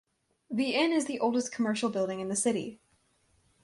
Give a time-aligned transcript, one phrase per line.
[0.49, 2.79] The Inn is the oldest commercial building in the city.